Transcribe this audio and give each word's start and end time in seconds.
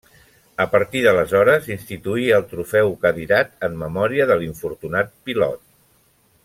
A 0.63 0.65
partir 0.75 1.03
d'aleshores 1.07 1.61
s'instituí 1.67 2.25
el 2.39 2.47
Trofeu 2.55 2.91
Cadirat, 3.05 3.55
en 3.69 3.79
memòria 3.85 4.29
de 4.33 4.39
l'infortunat 4.41 5.17
pilot. 5.29 5.65